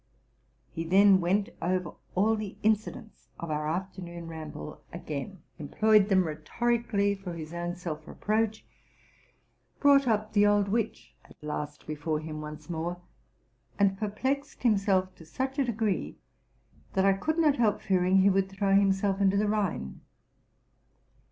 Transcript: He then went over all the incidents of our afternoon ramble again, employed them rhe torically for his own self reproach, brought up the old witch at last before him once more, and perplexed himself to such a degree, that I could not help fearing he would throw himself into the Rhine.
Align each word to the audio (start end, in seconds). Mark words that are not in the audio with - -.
He 0.71 0.83
then 0.83 1.21
went 1.21 1.49
over 1.61 1.91
all 2.15 2.35
the 2.35 2.57
incidents 2.63 3.27
of 3.39 3.51
our 3.51 3.67
afternoon 3.69 4.27
ramble 4.27 4.81
again, 4.91 5.43
employed 5.59 6.09
them 6.09 6.23
rhe 6.25 6.43
torically 6.43 7.15
for 7.23 7.33
his 7.33 7.53
own 7.53 7.75
self 7.75 8.07
reproach, 8.07 8.65
brought 9.79 10.07
up 10.07 10.33
the 10.33 10.43
old 10.47 10.69
witch 10.69 11.13
at 11.23 11.35
last 11.43 11.85
before 11.85 12.19
him 12.19 12.41
once 12.41 12.67
more, 12.67 12.99
and 13.77 13.95
perplexed 13.99 14.63
himself 14.63 15.13
to 15.17 15.23
such 15.23 15.59
a 15.59 15.65
degree, 15.65 16.17
that 16.93 17.05
I 17.05 17.13
could 17.13 17.37
not 17.37 17.57
help 17.57 17.79
fearing 17.79 18.21
he 18.23 18.29
would 18.31 18.49
throw 18.49 18.73
himself 18.73 19.21
into 19.21 19.37
the 19.37 19.47
Rhine. 19.47 20.01